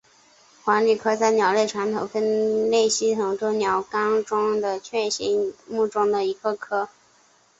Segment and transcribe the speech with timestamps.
[0.63, 6.89] 黄鹂科在鸟类传统分类系统中是鸟纲中的雀形目中的一个科。